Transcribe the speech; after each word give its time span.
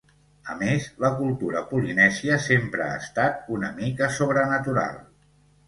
A 0.53 0.53
més, 0.61 0.87
la 1.03 1.11
cultura 1.19 1.61
polinèsia 1.73 2.39
sempre 2.47 2.85
ha 2.87 2.97
estat 3.03 3.55
una 3.59 3.73
mica 3.79 4.11
sobrenatural. 4.19 5.01